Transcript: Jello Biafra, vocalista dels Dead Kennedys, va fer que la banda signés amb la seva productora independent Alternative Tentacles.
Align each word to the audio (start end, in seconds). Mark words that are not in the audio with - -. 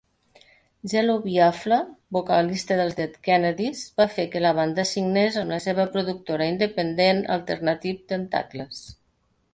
Jello 0.93 1.17
Biafra, 1.25 1.77
vocalista 2.17 2.77
dels 2.79 2.97
Dead 3.01 3.19
Kennedys, 3.27 3.83
va 4.01 4.09
fer 4.15 4.27
que 4.37 4.43
la 4.47 4.55
banda 4.61 4.87
signés 4.93 5.37
amb 5.43 5.57
la 5.57 5.63
seva 5.67 5.89
productora 5.93 6.51
independent 6.57 7.25
Alternative 7.39 8.05
Tentacles. 8.15 8.85